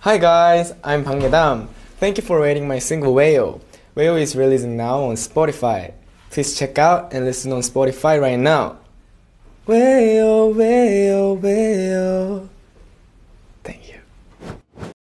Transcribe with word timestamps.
Hi 0.00 0.18
guys, 0.18 0.72
I'm 0.84 1.02
Bang 1.02 1.20
Yedam. 1.20 1.68
Thank 1.98 2.18
you 2.18 2.24
for 2.24 2.40
rating 2.40 2.68
my 2.68 2.78
single 2.78 3.14
Whale. 3.14 3.60
Whale 3.94 4.16
is 4.16 4.36
releasing 4.36 4.76
now 4.76 5.04
on 5.04 5.16
Spotify. 5.16 5.92
Please 6.30 6.56
check 6.56 6.78
out 6.78 7.12
and 7.12 7.24
listen 7.24 7.52
on 7.52 7.60
Spotify 7.62 8.20
right 8.20 8.38
now. 8.38 8.76
Whale, 9.66 10.52
whale, 10.52 11.36
whale. 11.36 12.48
Thank 13.64 13.88
you. 13.88 14.00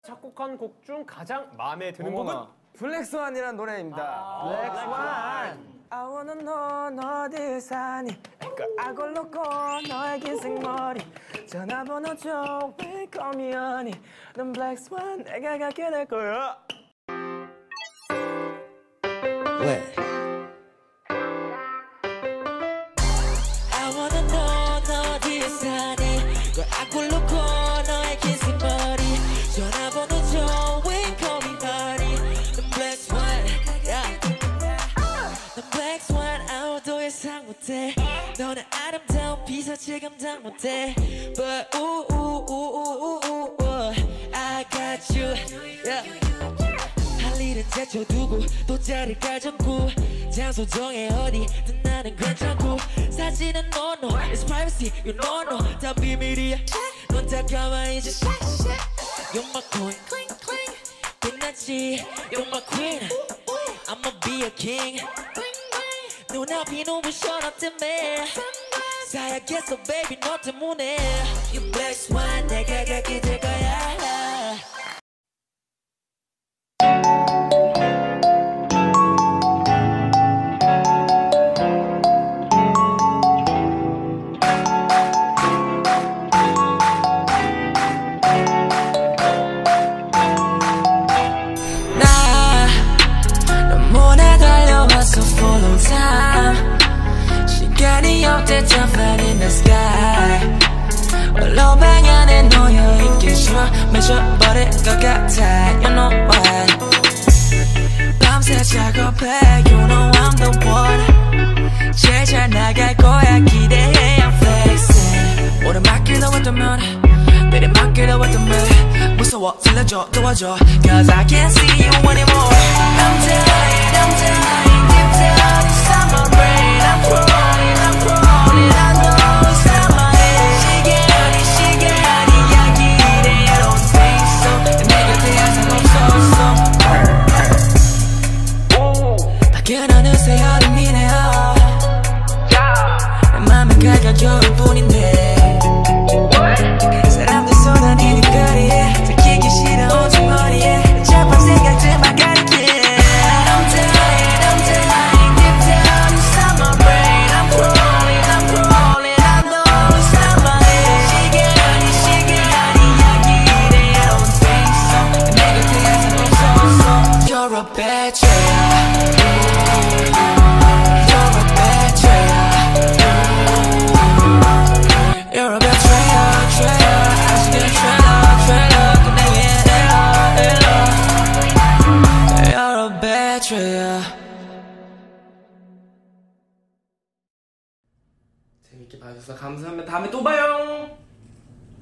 작곡한 0.07 0.57
곡 0.57 0.81
중 0.87 1.05
가장 1.05 1.45
마음에 1.59 1.93
드는 1.93 2.13
곡은 2.13 2.31
어머나. 2.31 2.49
블랙스완이라는 2.79 3.57
노래입니다. 3.57 4.43
블랙스완. 4.45 5.77
I 5.91 6.05
wanna 6.09 6.35
know 6.35 6.91
너 6.91 7.25
어디 7.25 7.61
사니 7.61 8.11
그 8.39 8.40
악을 8.78 9.14
놓고 9.14 9.42
너의 9.88 10.20
긴 10.20 10.38
생머리 10.38 11.02
전화번호 11.48 12.16
줘 12.16 12.74
call 13.12 13.36
me 13.36 13.48
honey 13.48 13.94
넌 14.36 14.54
블랙스완 14.54 15.24
내가 15.24 15.58
갖게 15.58 15.90
될 15.90 16.06
거야 16.06 16.58
왜? 19.60 19.94
I 23.74 23.94
wanna 23.96 24.22
know 24.28 24.82
너 24.88 25.16
어디에 25.16 25.48
사니 25.50 26.04
그 26.56 26.62
악을 26.62 27.08
놓고 27.10 27.36
너의 27.36 28.18
긴 28.20 28.36
생머리 28.38 29.04
전화번호 29.56 30.22
줘 30.28 30.82
When 30.86 31.18
call 31.18 31.40
me 31.44 31.58
honey 31.62 32.16
넌 32.56 32.70
black 32.72 32.98
swan 32.98 33.46
yeah. 33.86 34.20
넌 35.56 35.70
black 35.72 36.02
swan 36.02 36.42
아무도 36.50 37.04
예상 37.04 37.46
못해 37.46 37.94
너는 38.52 38.64
아름다운 38.70 39.46
피사체 39.46 39.98
감당 39.98 40.44
못해 40.44 40.94
But 41.38 41.74
ooh 41.74 42.06
ooh 42.12 42.46
ooh 42.50 43.00
ooh 43.00 43.20
ooh 43.26 43.56
ooh 43.62 43.94
I 44.34 44.66
got 44.70 45.18
you 45.18 45.34
yeah. 45.86 46.04
할 47.24 47.40
일은 47.40 47.64
제쳐두고 47.74 48.42
또 48.68 48.78
자리 48.78 49.18
깔정고 49.18 49.90
장소 50.36 50.66
정해 50.66 51.08
어디든 51.08 51.82
나는 51.82 52.14
괜찮고 52.18 52.78
사진은 53.10 53.70
no 53.74 53.94
no 53.94 54.10
It's 54.30 54.46
privacy 54.46 54.92
you 55.06 55.16
know 55.16 55.44
no 55.44 55.80
다 55.80 55.94
비밀이야 55.94 56.58
넌다 57.08 57.46
가만히 57.46 58.00
있어 58.00 58.28
You're 59.32 59.48
my 59.52 59.64
queen 59.72 60.28
빛났지 61.22 62.04
You're 62.32 62.48
my 62.48 62.62
queen 62.66 63.00
I'ma 63.88 64.12
be 64.20 64.44
a 64.44 64.50
king 64.50 65.00
눈앞이 66.32 66.84
너무 66.84 67.10
shut 67.10 67.44
때문에. 67.60 68.26
사야겠어 69.10 69.76
baby 69.84 70.18
너 70.22 70.40
때문에 70.40 70.96
You 71.54 71.70
black 71.72 71.92
swan 71.92 72.48
내가 72.48 72.86
갖게 72.86 73.20
될 73.20 73.40
거야 73.42 74.21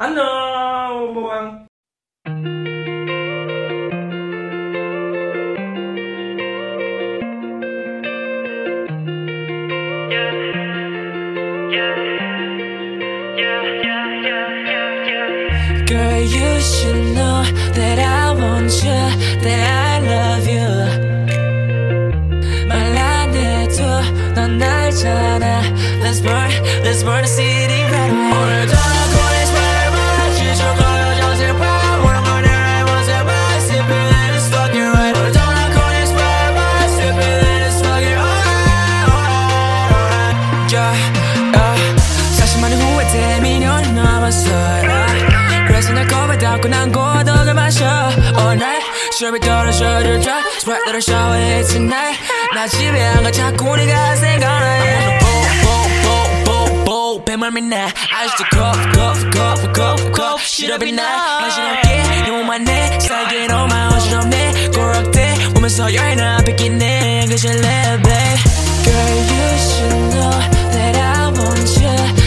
안 0.02 0.16
night 49.20 49.30
슈비 49.30 49.40
떨어져를 49.40 50.22
dry 50.22 50.42
Sweat 50.60 50.82
little 50.86 51.02
shower 51.02 51.64
tonight 51.68 52.20
나 52.54 52.68
집에 52.68 53.04
안가 53.04 53.32
자꾸 53.32 53.76
네가 53.76 54.16
생각나 54.16 55.20
뽀뽀뽀뽀뽀 56.44 57.26
뱀을 57.26 57.52
믿나 57.52 57.88
아직도 57.88 58.46
cough 58.52 58.82
cough 58.94 59.30
cough 59.32 59.74
cough 59.76 60.12
cough 60.16 60.44
시럽이 60.44 60.92
나 60.94 61.42
마시럽게 61.42 62.04
네 62.24 62.32
몸만 62.32 62.64
내 62.64 63.00
살기로만 63.00 63.94
어지럽네 63.94 64.70
고락대 64.74 65.36
보면서 65.54 65.90
in 65.90 66.20
a 66.20 66.44
뺏기네 66.46 67.26
그 67.30 67.38
실내 67.38 67.98
babe 68.02 68.44
Girl 68.84 69.18
you 69.18 69.58
should 69.58 70.14
know 70.14 70.40
that 70.72 70.96
I 70.96 71.32
want 71.32 71.82
you 71.82 72.19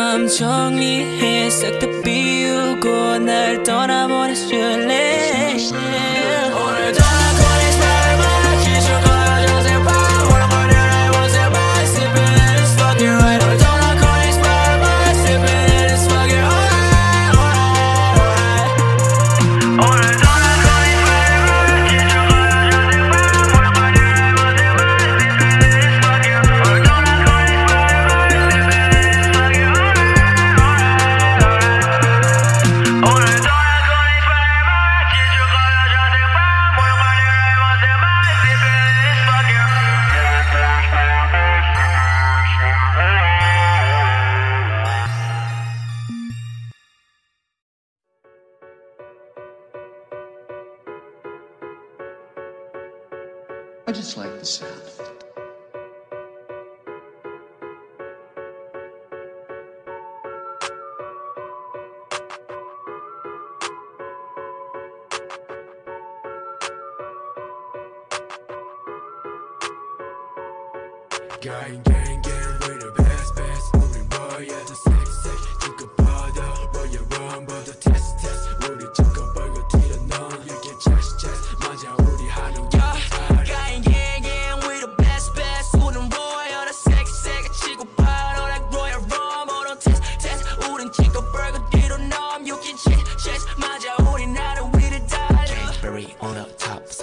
마음 0.00 0.26
정리해. 0.26 1.50
싹 1.50 1.78
다 1.78 1.86
비우고 2.02 3.18
날 3.18 3.62
떠나보내줄래 3.62 5.09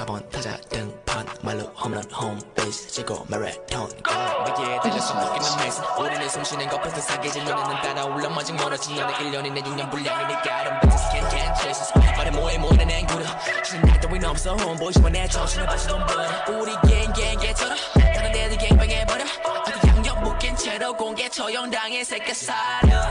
4번 0.08 0.32
타자 0.32 0.58
등판 0.70 1.28
말로 1.42 1.64
홈런 1.76 2.02
홈베이스 2.12 2.88
치고 2.88 3.26
마라톤. 3.28 3.90
위에 4.58 4.80
달려서 4.80 5.14
먹기만 5.14 5.60
메이슨 5.60 5.84
우리는 6.00 6.30
숨쉬는 6.30 6.70
것부터 6.70 7.02
사계절 7.02 7.44
눈에는 7.44 7.82
따라올라 7.82 8.30
마직 8.30 8.56
멀어진 8.56 8.96
너는 8.96 9.14
1년이 9.14 9.52
내 9.54 9.62
6년 9.62 9.92
분량이니까 9.92 10.56
I 10.56 10.66
don't 10.66 10.80
bet 10.82 10.90
this 10.90 11.10
can't 11.12 11.30
get 11.30 11.62
chases 11.62 11.92
말해 12.18 12.32
뭐해 12.32 12.58
뭐해 12.58 12.86
내 12.86 13.00
앵구려 13.00 13.26
지금 13.64 13.82
날 13.82 14.00
따윈 14.00 14.24
없어 14.26 14.56
homeboy. 14.56 14.94
지만 14.94 15.12
내 15.12 15.28
정신을 15.28 15.68
돈 15.88 16.06
벌어 16.06 16.58
우리 16.58 16.72
gang 16.88 17.38
개처럼. 17.46 17.78
다른 17.94 18.36
애들 18.36 18.58
gang 18.58 18.96
해버려. 18.96 19.26
어디 19.44 19.88
양념 19.90 20.24
묶인 20.24 20.56
채로 20.56 20.94
공개 20.94 21.28
처형당해 21.30 22.04
새끼 22.04 22.34
사려 22.34 23.02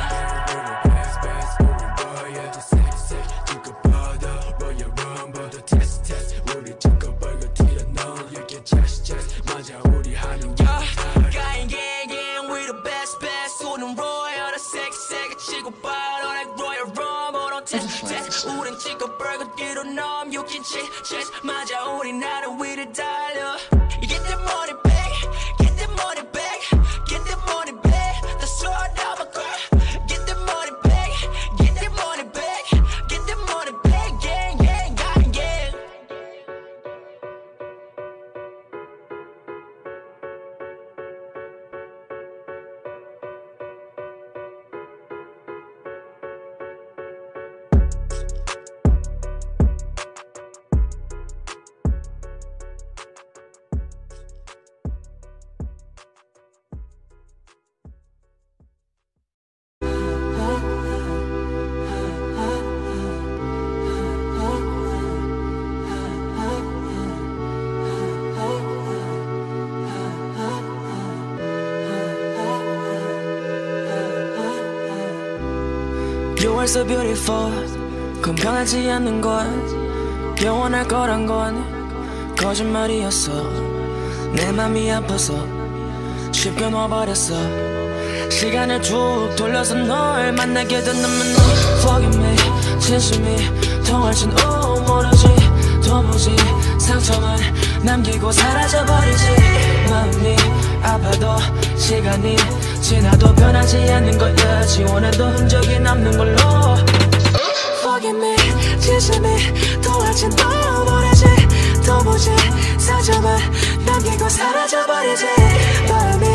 넘, 20.45 20.45
you 20.45 20.45
can 20.45 20.61
chase, 20.61 20.87
chase. 21.03 21.31
맞아, 21.41 21.83
우린 21.85 22.19
나를 22.19 22.49
위를 22.59 22.93
달려. 22.93 23.74
You 76.66 76.68
are 76.68 76.80
so 76.80 76.84
beautiful. 76.84 77.52
그건 78.20 78.34
변하지 78.34 78.90
않는 78.90 79.20
것 79.20 79.46
영원할 80.42 80.88
거란 80.88 81.24
건 81.24 82.34
거짓말이었어. 82.36 83.30
내 84.34 84.50
맘이 84.50 84.90
아파서 84.90 85.46
쉽게 86.32 86.68
놔버렸어. 86.68 87.36
시간을 88.32 88.82
쭉 88.82 89.32
돌려서 89.36 89.76
널 89.76 90.32
만나게 90.32 90.82
된다면 90.82 91.18
너 91.36 91.88
Forgive 91.88 92.20
me. 92.20 92.80
진심이 92.80 93.36
통할진 93.86 94.32
오 94.32 94.80
모르지. 94.80 95.28
도무지 95.86 96.34
상처만 96.80 97.38
남기고 97.84 98.32
사라져버리지. 98.32 99.24
마음이 99.88 100.36
아파도 100.82 101.36
시간이 101.76 102.34
지나도 102.86 103.34
변하지 103.34 103.78
않는 103.94 104.16
거야. 104.16 104.62
지원해도 104.62 105.26
흔적이 105.30 105.80
남는 105.80 106.16
걸로. 106.16 106.36
Forgive 107.80 108.16
me 108.16 108.36
진심이 108.78 109.82
통할진 109.82 110.30
오 110.30 110.84
모르지? 110.84 111.24
도무지? 111.84 112.30
상처만 112.78 113.40
남기고 113.84 114.28
사라져버리지. 114.28 115.26
마음이 115.88 116.26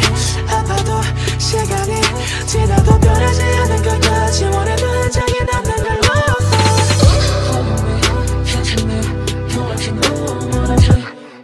아파도 0.50 1.02
시간이 1.38 2.02
지나도 2.46 3.00
변하지 3.00 3.42
않는 3.44 3.84
거야. 3.84 4.30
지원해도 4.32 4.86
흔적이 4.88 5.34
남는 5.54 5.76
걸로. 5.78 6.02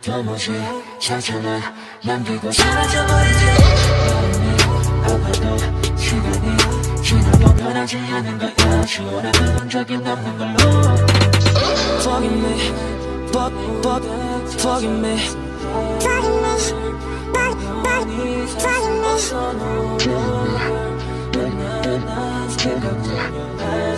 도무지? 0.03 0.51
상처만 0.99 1.61
남기고 2.03 2.51
사라져버리지 2.51 4.16
아파도 5.07 5.57
시간이 5.95 7.01
지나도 7.01 7.55
변하지 7.55 7.97
않는 7.97 8.37
거야 8.37 8.85
지원해도 8.85 9.43
흔적이 9.43 9.97
남는 9.99 10.37
걸로 10.37 10.57
Forgive 12.01 12.37
me 12.37 12.47
Fuck, 13.29 13.53
fuck, 13.81 14.03
forgive 14.59 14.99
me 14.99 15.17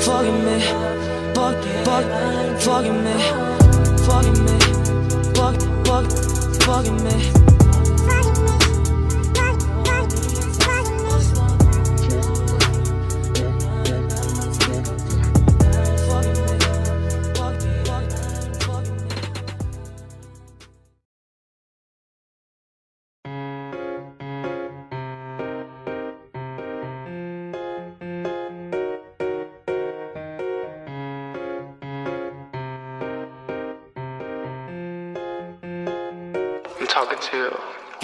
Forgive 0.01 0.39
me 0.43 0.59
Fuck, 1.33 1.57
fuck, 1.85 2.05
forgive 2.61 2.93
me 2.93 3.15
Forgive 4.05 4.39
me 4.43 4.55
Fuck, 5.33 5.57
fuck, 5.85 6.05
forgive 6.61 7.01
me 7.03 7.49
talking 7.49 7.58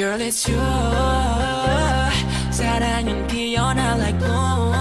Girl, 0.05 0.21
it's 0.21 0.47
you. 0.47 0.59
사랑은 2.51 3.25
피어나 3.25 3.95
like 3.97 4.19
bloom. 4.19 4.75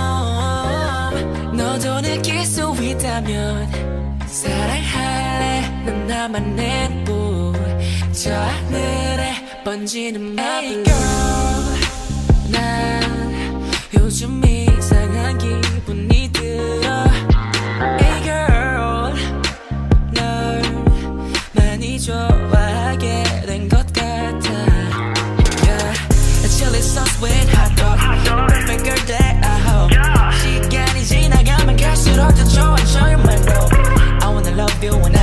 너도 1.56 2.02
느낄 2.02 2.44
수 2.44 2.74
있다면 2.78 3.66
사랑할래. 4.26 5.62
넌 5.86 6.06
나만의 6.06 7.04
뿐. 7.06 7.54
저 8.12 8.34
하늘에 8.34 9.32
번지는 9.64 10.34
마블. 10.34 10.84
girl, 10.84 11.53
with 27.23 27.49
hot 27.53 27.75
dog. 27.75 27.97
Perfect 28.49 28.83
girl 28.83 29.03
that 29.07 29.35
I 29.43 29.57
hope. 29.67 29.91
시간이 30.41 31.03
지나가면 31.05 31.77
갈수록 31.77 32.27
더 32.33 32.43
좋아져야만 32.43 33.45
know. 33.45 33.69
I 34.21 34.27
wanna 34.27 34.51
love 34.51 34.83
you 34.83 34.95
when 34.97 35.15
I 35.15 35.22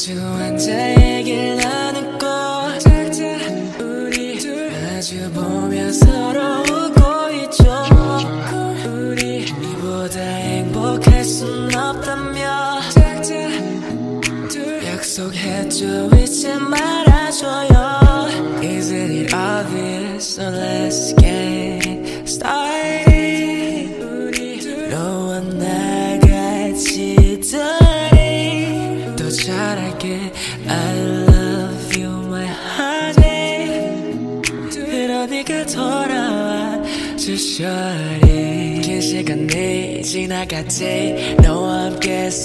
마주 0.00 0.18
앉 0.18 0.89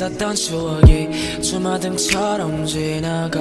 했었던 0.06 0.36
추억이 0.36 1.42
주마등처럼 1.42 2.66
지나가 2.66 3.40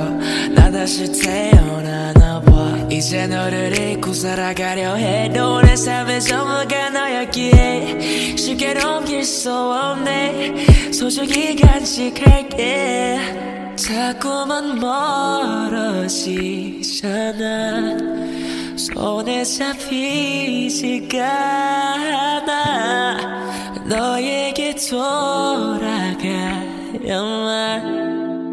나 0.54 0.70
다시 0.70 1.10
태어나나 1.12 2.40
봐. 2.40 2.78
이제 2.90 3.26
너를 3.26 3.76
잊고 3.78 4.14
살아가려 4.14 4.94
해도 4.94 5.60
내 5.60 5.76
삶의 5.76 6.22
전부가 6.22 6.90
너였기에 6.90 8.36
쉽게 8.36 8.74
넘길 8.74 9.24
수 9.24 9.52
없네. 9.52 10.92
소중히 10.92 11.56
간직할게. 11.56 13.18
자꾸만 13.76 14.78
멀어지잖아. 14.80 16.14
손에 18.76 19.44
잡히지가 19.44 21.24
않아 22.46 23.33
너에게 23.96 24.74
돌아가야만 24.74 25.82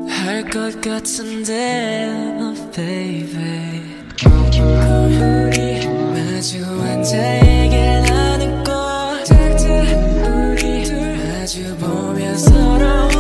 할 0.10 0.44
것 0.50 0.80
같은데 0.82 2.10
oh 2.40 2.72
baby. 2.72 3.82
우리 4.60 5.88
마주 5.88 6.64
앉아 6.66 7.18
얘기를 7.48 8.04
나누고 8.04 8.70
우리 10.28 10.84
둘 10.84 11.18
마주 11.18 11.76
보며 11.78 12.36
서로 12.36 13.11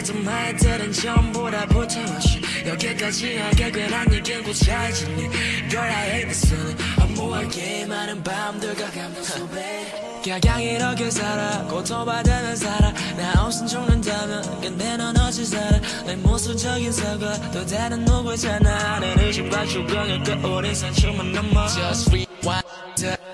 같은 0.00 0.24
말들은 0.24 0.92
전부 0.92 1.50
다 1.50 1.66
붙어왔지 1.66 2.40
여기까지 2.66 3.36
하게 3.36 3.70
괜한 3.70 4.10
얘긴 4.14 4.42
고차지니 4.42 5.28
Girl 5.68 5.90
I 5.90 6.08
hate 6.08 6.26
this 6.26 6.46
feeling 6.46 6.82
안무와 7.00 7.42
게임하는 7.48 8.22
밤들과 8.22 8.90
감동 8.92 9.22
소배 9.22 10.22
가강 10.24 10.62
이렇게 10.62 11.10
살아 11.10 11.64
고통받는 11.64 12.56
살아 12.56 12.92
나 13.14 13.44
없음 13.44 13.66
죽는다면 13.66 14.60
근데 14.62 14.96
넌 14.96 15.14
어찌 15.18 15.44
살아? 15.44 15.78
내 16.06 16.16
모순적인 16.16 16.92
사과 16.92 17.50
또 17.50 17.66
다른 17.66 18.02
누구잖아 18.02 19.00
내 19.00 19.26
의식 19.26 19.50
바꾸고 19.50 19.86
그 20.24 20.48
오랜 20.48 20.74
산출만 20.74 21.32
넘어. 21.32 21.68
Just 21.68 22.08
free 22.08 22.29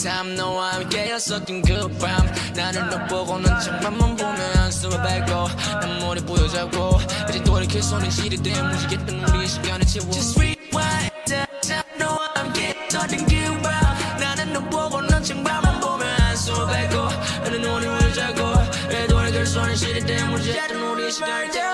time 0.06 0.36
너와 0.36 0.74
함께였었던 0.74 1.62
그밤. 1.62 2.32
나는 2.54 2.88
너 2.90 3.06
보고 3.06 3.40
넌 3.40 3.58
창밖만 3.58 4.14
보면 4.14 4.38
한숨을 4.54 5.02
뱉고 5.02 5.48
난 5.80 5.98
머리 5.98 6.20
부여잡고 6.20 7.00
이제 7.28 7.42
돌이킬 7.42 7.82
손은 7.82 8.08
시리대 8.08 8.62
무지했던 8.62 9.28
우리의 9.28 9.48
시간을 9.48 9.84
채워. 9.84 10.08
Just 10.12 10.38
rewind 10.38 11.10
the 11.26 11.44
time 11.60 11.98
너와 11.98 12.30
함께였었던 12.36 13.26
그밤. 13.26 13.72
나는 14.20 14.52
너 14.52 14.60
보고 14.70 15.02
넌 15.02 15.20
창밖만 15.24 15.80
보면 15.80 16.06
한숨을 16.20 16.72
뱉고 16.72 16.96
나는 17.42 17.62
머리 17.62 17.86
부여잡고 17.86 18.42
이제 18.86 19.06
돌이킬 19.08 19.44
손은 19.44 19.74
시리대 19.74 20.22
무지했던 20.22 20.82
우리의 20.82 21.10
시간을 21.10 21.50
채워. 21.50 21.65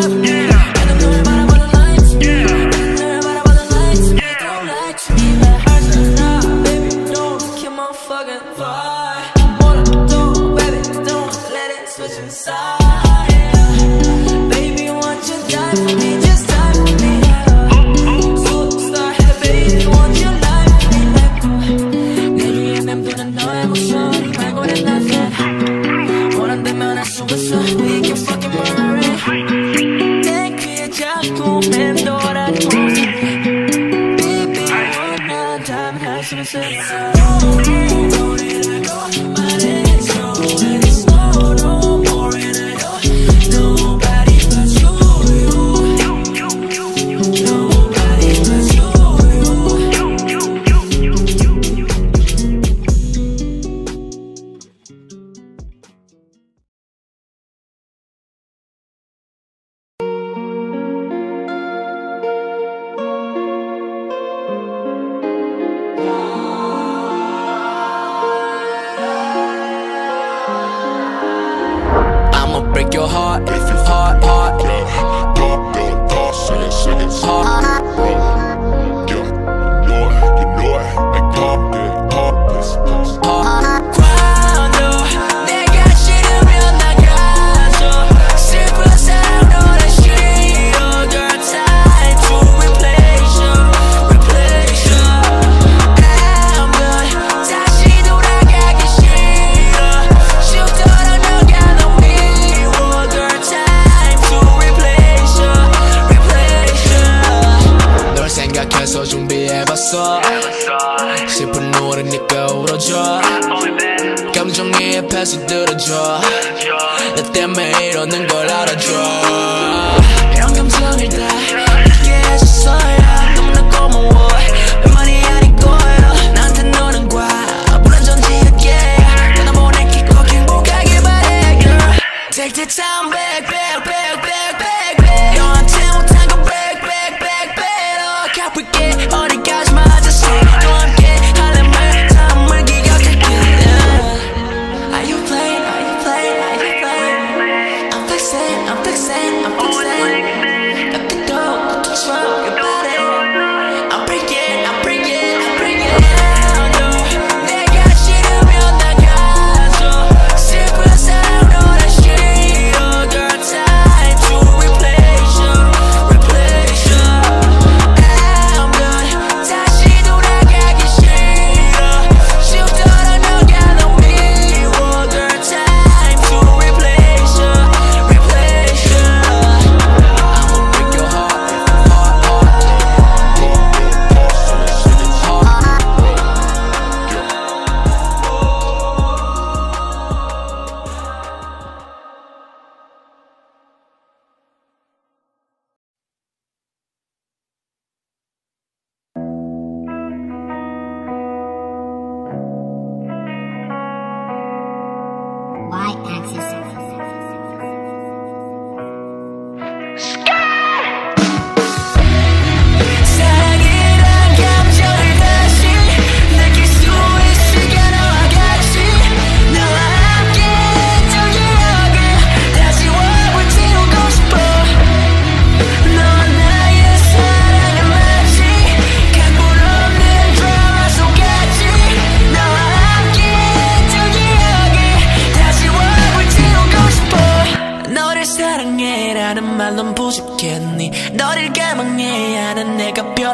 yeah. 0.00 0.51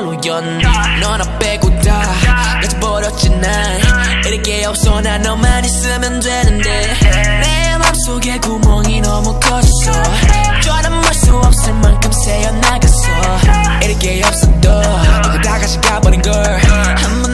하루였니 0.09 0.65
너나 1.01 1.39
빼고 1.39 1.69
다 1.81 2.01
같이 2.61 2.81
버렸지 2.81 3.31
날 3.31 3.81
이렇게 4.27 4.65
없어. 4.65 5.01
난 5.01 5.23
너만 5.23 5.65
있으면 5.65 6.21
되는데. 6.21 6.95
내 7.43 7.77
맘속에 7.79 8.39
구멍이 8.39 9.01
너무 9.03 9.39
커졌어. 9.41 10.03
저는 10.63 11.01
볼수 11.03 11.37
없을 11.37 11.75
만큼 11.75 12.11
새어나갔어. 12.25 13.07
이렇게 13.83 14.23
없어도 14.25 14.83
누구 15.23 15.41
다 15.43 15.59
같이 15.59 15.81
가버린 15.81 16.23
걸. 16.23 16.33
한번 16.33 17.28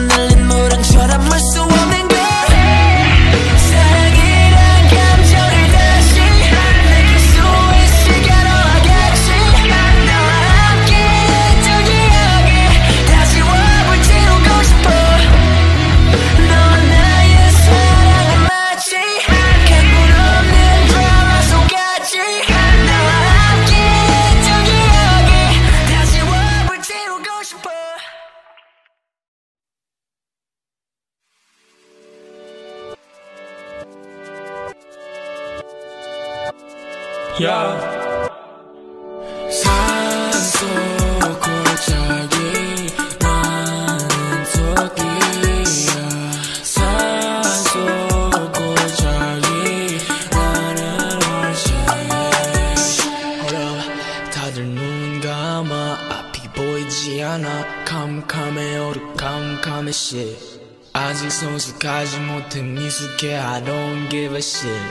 까지 61.79 62.17
못해 62.19 62.61
미숙해 62.61 63.35
I 63.37 63.63
don't 63.63 64.09
give 64.09 64.33
a 64.33 64.41
shit. 64.41 64.81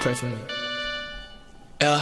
Pray 0.00 0.14
for 0.14 0.26
me. 0.30 0.38
Yeah. 1.80 2.00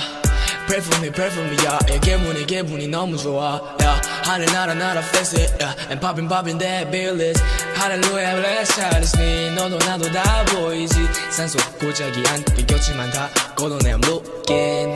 Pray 0.67 0.81
for 0.81 1.01
me, 1.01 1.11
pray 1.11 1.31
for 1.31 1.43
me, 1.43 1.57
yeah, 1.65 1.79
yeah 1.89 1.99
개분이 2.01 2.47
개분이 2.47 2.87
너무 2.87 3.17
좋아 3.17 3.61
yeah. 3.81 4.01
하늘나라 4.23 4.75
나라 4.75 5.01
face 5.01 5.35
it 5.35 5.51
yeah. 5.59 5.75
And 5.91 6.01
popping 6.01 6.29
popping 6.29 6.59
that 6.59 6.93
bill 6.93 7.21
is 7.21 7.43
할렐루야 7.75 8.37
bless 8.37 8.81
하리스니 8.81 9.51
너도 9.57 9.79
나도 9.79 10.13
다 10.13 10.45
보이지 10.45 10.95
산소 11.31 11.59
골짜기 11.81 12.23
안 12.29 12.45
비겼지만 12.55 13.11
다 13.11 13.29
걷어내 13.57 13.95
I'm 13.95 14.05
looking. 14.05 14.95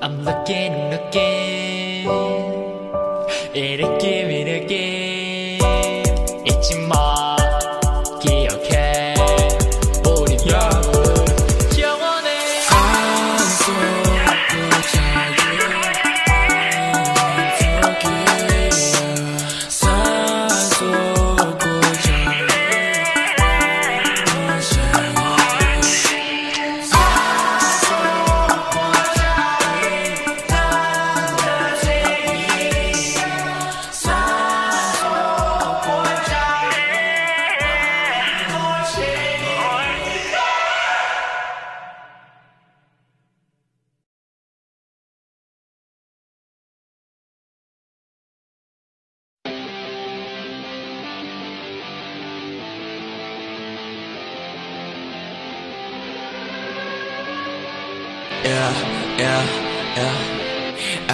I'm 0.00 0.24
looking, 0.24 0.72
I'm 0.72 0.90
looking. 0.90 2.08
이렇게 3.54 4.40
이렇게 4.40 5.58
잊지 6.46 6.76
마 6.88 7.21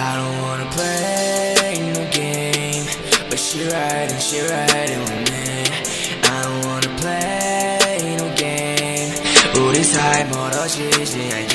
I 0.09 0.15
don't 0.15 0.41
wanna 0.41 0.69
play 0.71 1.77
no 1.93 2.01
game 2.09 2.85
But 3.29 3.37
she 3.37 3.59
riding, 3.69 4.17
she 4.27 4.39
riding 4.41 5.01
with 5.05 5.23
me 5.29 5.49
I 6.33 6.37
don't 6.45 6.65
wanna 6.67 6.91
play 7.01 8.15
no 8.17 8.27
game. 8.35 9.11
우리 9.55 9.83
사이 9.83 10.23
멀어지지 10.25 11.29
않게 11.33 11.48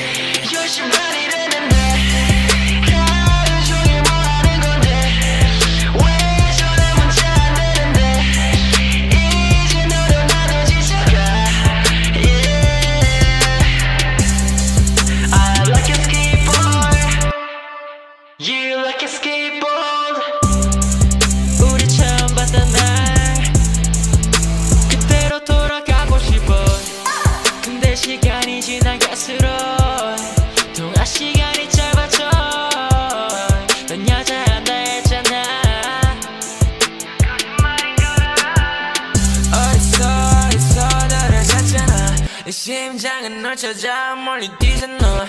찾아 43.57 44.17
멀리 44.17 44.49
뛰잖아 44.59 45.27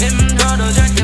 힘들어 0.00 0.72
잘 0.72 0.95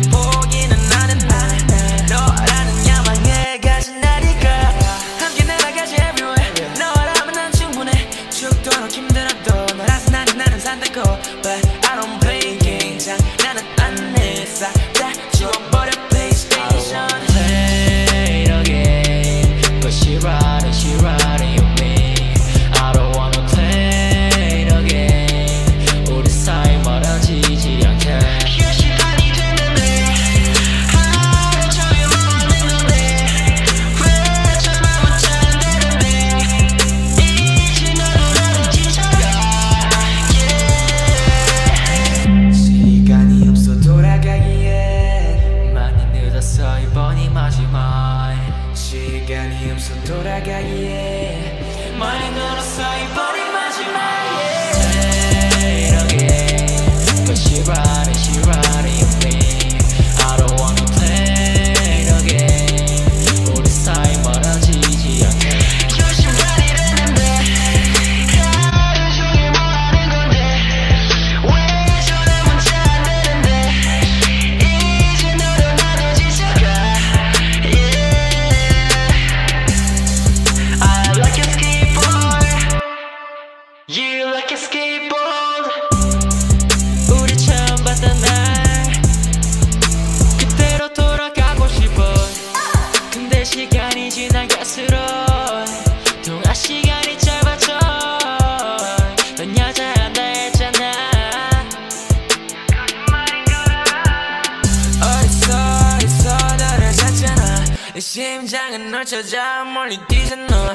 심장은 107.99 108.91
널 108.91 109.05
찾아 109.05 109.65
멀리 109.65 109.99
뛰잖아 110.09 110.75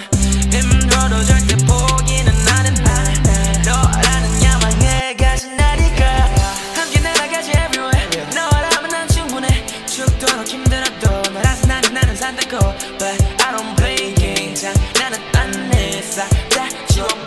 힘들어도 0.52 1.24
절대 1.24 1.56
포기는 1.66 2.34
나는 2.46 2.74
너라는 3.66 4.44
야망에 4.44 5.16
가진 5.16 5.56
나니까. 5.58 6.06
함께 6.76 7.00
날아가지 7.00 7.52
everywhere. 7.52 8.26
너라면 8.34 8.90
난 8.90 9.08
충분해. 9.10 9.66
죽도록 9.86 10.48
힘들어도 10.48 11.34
나라서 11.34 11.68
나는 11.68 11.94
나는 11.94 12.16
산다고. 12.16 12.60
But 12.98 13.24
I 13.44 13.56
don't 13.56 13.76
play 13.76 14.14
games. 14.16 14.62
장난은 14.62 15.20
안내싹다 15.36 16.70
줘 16.88 17.27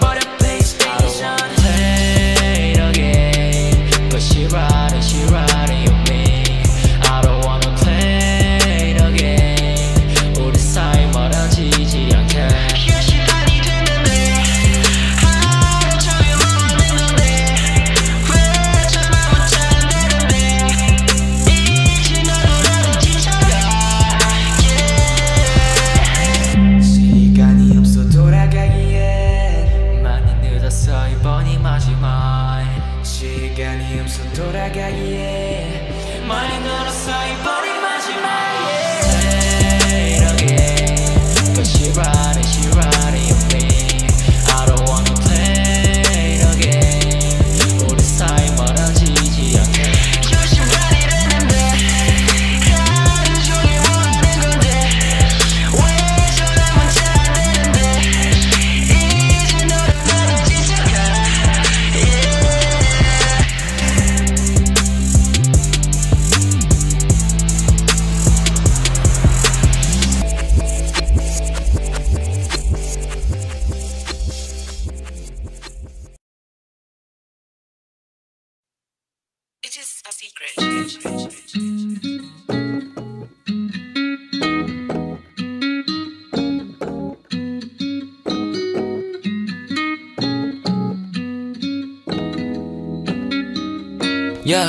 yeah. 94.51 94.69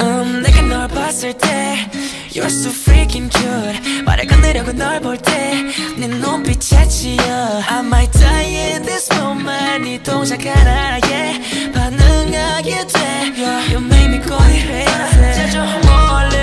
음, 0.00 0.42
내가 0.42 0.62
널 0.62 0.88
봤을 0.88 1.32
때 1.36 1.76
You're 2.30 2.46
so 2.46 2.70
freaking 2.70 3.28
cute 3.30 4.02
말을 4.04 4.26
건네려고 4.26 4.72
널 4.72 5.00
볼 5.00 5.18
때 5.18 5.52
내 5.96 6.06
눈빛에 6.08 6.88
지어 6.88 7.62
I 7.68 7.80
might 7.80 8.10
die 8.18 8.72
in 8.72 8.82
this 8.82 9.12
moment 9.14 9.84
네 9.84 10.02
동작 10.02 10.40
하나에 10.44 11.00
yeah. 11.04 11.72
반응하게 11.72 12.86
돼 12.86 13.00
yeah. 13.36 13.72
You 13.72 13.84
make 13.84 14.08
me 14.08 14.18
go 14.22 14.36
to 14.36 14.44
hell 14.44 15.34
자주 15.34 15.58
멀리 15.58 16.36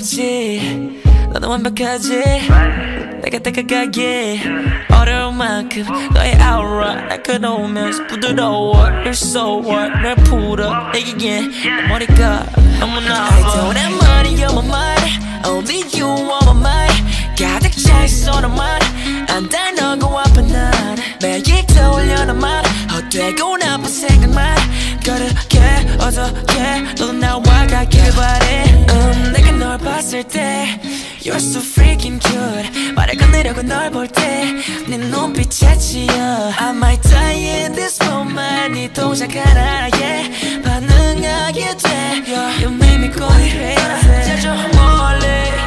없지 0.00 0.98
너는 1.32 1.48
완벽하지. 1.48 2.22
내가 3.22 3.38
다가가기 3.38 4.40
어려운 4.94 5.36
만큼 5.36 5.84
너의 6.14 6.32
aura 6.40 6.94
날 7.06 7.22
끌어오면서 7.22 8.06
부드러워 8.06 8.82
You're 9.04 9.10
so 9.10 9.60
what? 9.62 9.92
날 10.02 10.16
풀어 10.16 10.90
내기에 10.92 11.40
내 11.42 11.82
머리가 11.88 12.46
너무나 12.80 13.28
I 13.30 13.42
don't 13.42 13.76
have 13.76 13.94
money 13.94 14.44
on 14.44 14.56
my 14.56 14.66
mind 14.66 15.46
Only 15.46 15.82
you 15.94 16.08
on 16.08 16.48
my 16.48 16.56
mind 16.56 17.36
가득 17.38 17.70
차 17.76 18.04
있어 18.04 18.40
너만 18.40 18.80
안달 19.28 19.74
너고 19.74 20.18
아픈 20.18 20.46
난 20.48 20.96
매일 21.20 21.42
떠올려 21.66 22.24
너만 22.24 22.64
헛되고 22.90 23.58
나쁜 23.58 23.84
생각만. 23.88 24.56
그렇게 25.04 25.60
어떻게 25.98 26.80
너도 26.98 27.12
나와 27.12 27.42
가길 27.42 28.12
바래 28.12 28.39
음, 28.39 28.39
내가 28.39 28.39
널 28.39 28.39
봤을 30.10 30.24
때 30.24 30.66
You're 31.22 31.36
so 31.36 31.60
freaking 31.60 32.18
cute 32.18 32.94
말을 32.94 33.16
건네려고 33.16 33.62
널 33.62 33.90
볼 33.90 34.08
때 34.08 34.44
네 34.88 34.96
눈빛에 34.96 35.78
치여 35.78 36.52
I 36.58 36.70
might 36.70 37.00
die 37.08 37.64
in 37.66 37.72
this 37.74 38.02
moment 38.02 38.74
네 38.74 38.92
동작 38.92 39.30
하나에 39.30 40.60
반응하게 40.62 41.76
돼 41.76 42.24
You 42.60 42.74
make 42.74 42.98
me 42.98 43.08
go 43.12 43.28
crazy 43.28 44.40
저 44.42 44.52
멀리 44.74 45.59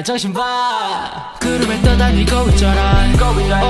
내 0.00 0.02
정신 0.02 0.32
봐. 0.32 1.34
구름을 1.42 1.82
떠다니고 1.82 2.48
있잖아. 2.48 3.04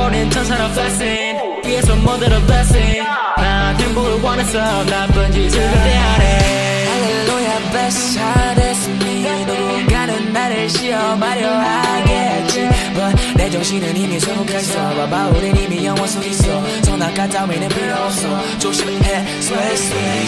오랜 0.07 0.31
천사랑 0.31 0.73
blessing 0.73 1.37
위에서 1.65 1.97
모델 1.97 2.33
a 2.33 2.41
blessing 2.47 3.03
난 3.37 3.77
행복을 3.81 4.21
원해서 4.23 4.85
나쁜 4.85 5.33
짓을 5.33 5.61
안해 5.61 6.87
할렐루야 6.87 7.73
best 7.73 8.15
잘했으니 8.15 9.45
누군가는 9.45 10.33
나를 10.33 10.69
시험하려 10.69 11.51
하겠지. 11.51 12.69
But 12.95 13.35
내 13.35 13.51
정신은 13.51 13.97
이미 13.97 14.21
소목했어. 14.21 14.91
봐봐 14.91 15.31
우린 15.31 15.57
이미 15.57 15.85
영원 15.85 16.07
속 16.07 16.25
있어. 16.25 16.65
선악과 16.83 17.29
따위는 17.29 17.69
필요 17.71 17.93
없어. 18.05 18.59
조심해 18.61 19.27
sway 19.41 19.73
sway 19.73 20.27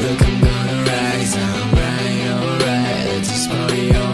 Look 0.00 0.20
I'm 0.20 0.40
gonna 0.40 0.82
rise 0.82 1.36
alright 1.36 2.28
alright 2.28 3.06
Let's 3.06 3.28
just 3.28 3.48
party 3.48 3.94
all 3.96 4.13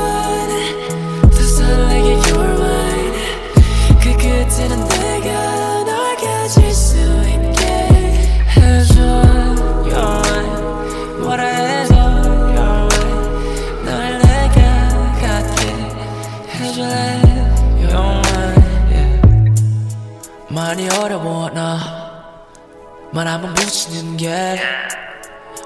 많이 20.71 20.87
어려워 20.89 21.49
나말 21.49 23.27
한번 23.27 23.53
붙이는 23.55 24.15
게 24.15 24.57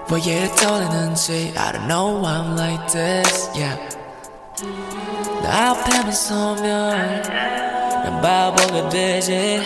왜 0.09 0.19
얘를 0.27 0.55
떠내는지 0.55 1.53
I 1.57 1.71
don't 1.73 1.87
know 1.87 2.19
why 2.23 2.39
I'm 2.39 2.53
like 2.59 2.87
this 2.87 3.49
yeah. 3.55 3.79
나 5.43 5.71
앞에만 5.71 6.11
서면 6.11 7.21
난 7.23 8.21
바보가 8.21 8.89
되지. 8.89 9.61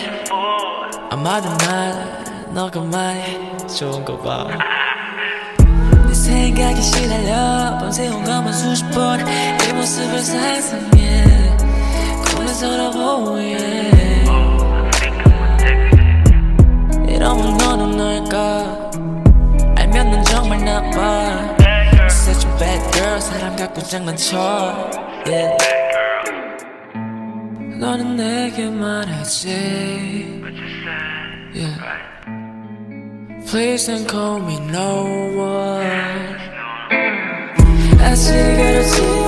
아마도 1.10 1.48
말 1.66 2.48
너가 2.54 2.80
많이 2.80 3.38
좋은 3.68 4.02
거봐내 4.04 4.54
생각이 6.14 6.80
시달려 6.82 7.78
밤새 7.78 8.08
온것만 8.08 8.52
수십 8.52 8.90
번이 8.92 9.22
모습을 9.74 10.20
상상해 10.22 11.56
꿈에서라 12.34 12.90
보이 12.90 13.99
네 17.30 17.36
이러면 17.36 17.56
너는 17.58 17.96
뭘까 17.96 18.90
알면 19.76 20.10
넌 20.10 20.24
정말 20.24 20.64
나빠 20.64 21.56
Such 22.08 22.46
a 22.46 22.58
bad 22.58 22.92
girl 22.92 23.20
사람 23.20 23.54
갖고 23.56 23.80
장난쳐 23.82 24.90
yeah. 25.26 25.56
너는 27.78 28.16
내게 28.16 28.68
말하지 28.68 30.42
yeah. 31.54 31.78
Please 33.46 33.86
don't 33.86 34.08
call 34.08 34.40
me 34.40 34.58
no 34.66 35.04
one 35.36 36.36
아직 38.00 38.34
어렵지 38.34 39.19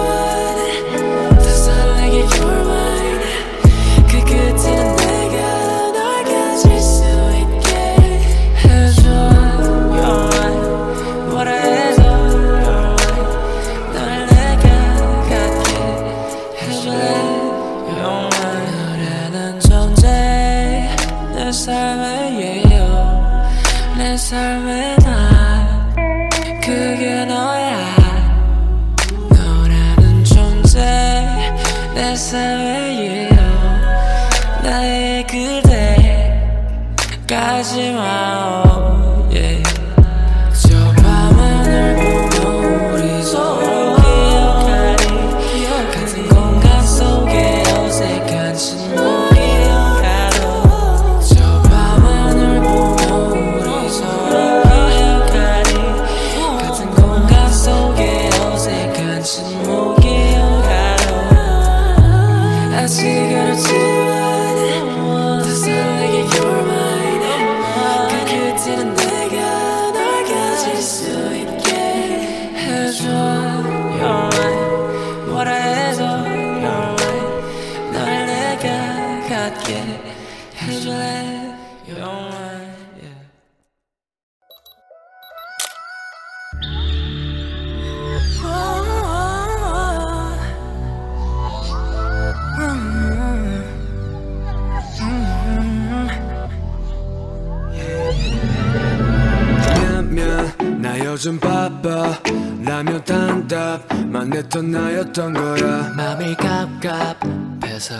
단답만 104.52 104.62
했던 104.62 104.70
나였던 104.70 105.32
거야? 105.32 105.92
맘이 105.96 106.34
갑갑해서 106.36 107.94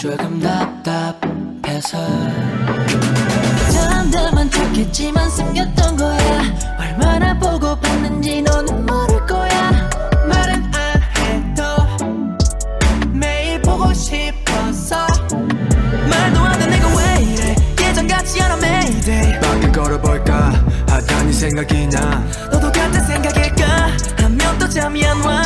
조금 0.00 0.40
답답해서 0.40 1.98
사람들만 3.70 4.50
착했지만 4.50 5.30
숨겼던 5.30 5.96
거야. 5.96 6.42
얼마나 6.78 7.38
보고 7.38 7.76
봤는지 7.76 8.42
너는 8.42 8.84
모를 8.84 9.24
거야. 9.26 9.88
말은 10.28 10.54
안 10.74 11.02
해도 11.18 11.62
매일 13.12 13.62
보고 13.62 13.92
싶어서 13.94 15.06
말도 16.10 16.40
안돼 16.40 16.66
내가 16.66 16.88
왜 16.96 17.22
이래? 17.22 17.54
예전 17.80 18.08
같지 18.08 18.42
않아 18.42 18.56
매일day 18.56 19.40
밖에 19.40 19.70
걸어볼까 19.70 20.52
하다니 20.88 21.32
생각이 21.32 21.86
나 21.90 22.24
잠이 24.72 25.04
안 25.04 25.20
와. 25.22 25.42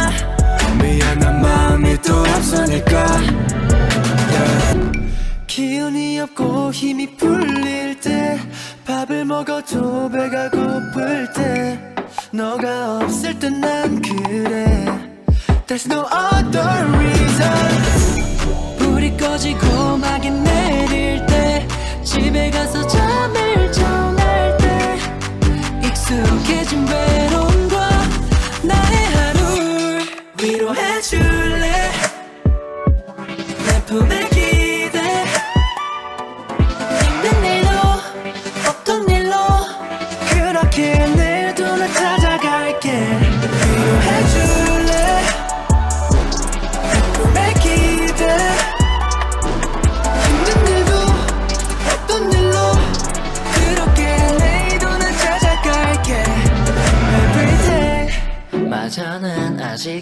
미안한 0.80 1.42
마음이 1.42 1.96
또 2.02 2.14
앞서니까. 2.14 3.06
기운이 5.48 6.20
없고 6.20 6.70
힘이 6.72 7.16
풀릴 7.16 8.00
때 8.00 8.38
밥을 8.86 9.24
먹어도 9.24 10.08
배가 10.10 10.50
고플 10.50 11.32
때 11.32 11.78
너가 12.30 12.98
없을 12.98 13.36
땐 13.38 13.60
난 13.60 14.00
그래. 14.00 14.86
There's 15.66 15.86
no 15.90 16.04
other 16.06 16.86
reason. 16.96 18.78
불이 18.78 19.16
꺼지고 19.16 19.66
음악이 19.96 20.30
내릴 20.30 21.26
때 21.26 21.66
집에 22.04 22.50
가서 22.50 22.86
잠을 22.86 23.72
청할 23.72 24.56
때 24.58 24.98
익숙해진 25.88 26.86
외로 26.86 27.45
위로해줄래? 31.06 31.92
내 33.66 33.84
품에 33.86 34.25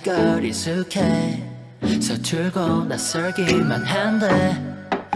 난 0.04 0.14
아직 0.16 0.36
어리숙해 0.36 1.42
서툴고 2.00 2.84
낯설기만 2.84 3.84
한데 3.84 4.54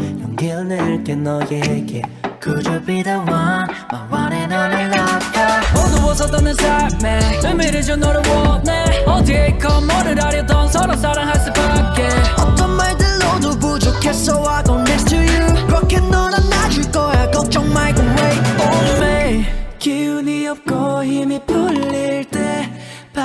용기를 0.01 0.67
낼게 0.69 1.15
너에게 1.15 2.03
Could 2.43 2.67
you 2.69 2.81
be 2.85 3.03
the 3.03 3.19
one 3.19 3.69
My 3.93 4.09
one 4.11 4.33
and 4.33 4.55
only 4.55 4.85
lover 4.85 5.69
어두워서던 5.77 6.45
내 6.45 6.55
삶에 6.55 7.41
의미를 7.45 7.83
준 7.83 8.01
너를 8.01 8.23
원해. 8.31 9.05
어디에 9.07 9.49
있건 9.49 9.87
뭐를 9.87 10.23
하려던 10.23 10.69
서로 10.69 10.97
사랑할 10.97 11.35
수밖에. 11.41 12.09
어떤 12.41 12.71
말들로도 12.71 13.59
부족했어 13.59 14.43
I 14.49 14.65
go 14.65 14.79
next 14.81 15.09
to 15.11 15.19
you. 15.19 15.67
그렇게 15.67 16.01
넌 16.01 16.33
안아줄 16.33 16.91
거야. 16.93 17.31
걱정 17.31 17.71
말고 17.73 18.01
wait 18.01 18.41
on 18.63 19.03
me. 19.03 19.47
기운이 19.79 20.49
없고 20.49 21.05
힘이 21.05 21.41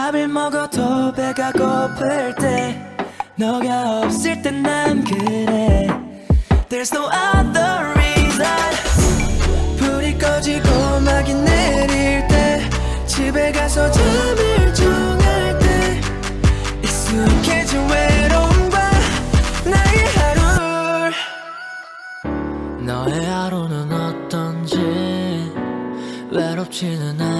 밥을 0.03 0.27
먹어도 0.27 1.13
배가 1.13 1.53
고플 1.53 2.35
때. 2.35 2.77
너가 3.37 4.01
없을 4.01 4.41
땐 4.41 4.61
난 4.61 5.01
그래. 5.01 5.87
There's 6.67 6.93
no 6.93 7.07
other 7.07 7.93
reason. 7.93 8.45
불이 9.77 10.17
꺼지고 10.17 10.67
음악이 10.97 11.33
내릴 11.35 12.27
때. 12.27 12.69
집에 13.07 13.53
가서 13.53 13.89
잠을 13.91 14.73
청할 14.73 15.59
때. 15.59 16.01
익숙해진 16.81 17.89
외로움과 17.89 18.91
나의 19.63 20.05
하루를. 20.17 21.13
너의 22.85 23.25
하루는 23.25 23.93
어떤지 23.93 24.75
외롭지는 26.29 27.21
않은 27.21 27.32